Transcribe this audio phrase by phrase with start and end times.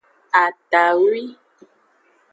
[0.43, 1.23] Atawi.